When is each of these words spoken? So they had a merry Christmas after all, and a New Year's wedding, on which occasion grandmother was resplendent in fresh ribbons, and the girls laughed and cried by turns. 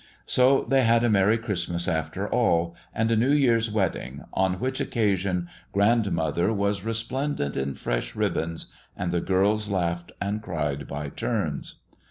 So 0.25 0.63
they 0.67 0.81
had 0.81 1.03
a 1.03 1.11
merry 1.11 1.37
Christmas 1.37 1.87
after 1.87 2.27
all, 2.27 2.75
and 2.91 3.11
a 3.11 3.15
New 3.15 3.29
Year's 3.33 3.69
wedding, 3.69 4.23
on 4.33 4.55
which 4.59 4.79
occasion 4.81 5.47
grandmother 5.73 6.51
was 6.51 6.83
resplendent 6.83 7.55
in 7.55 7.75
fresh 7.75 8.15
ribbons, 8.15 8.71
and 8.97 9.11
the 9.11 9.21
girls 9.21 9.69
laughed 9.69 10.11
and 10.19 10.41
cried 10.41 10.87
by 10.87 11.09
turns. 11.09 11.81